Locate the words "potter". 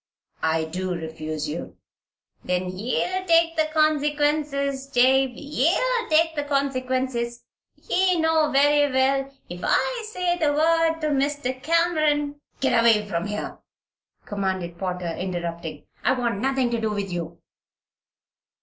14.79-15.15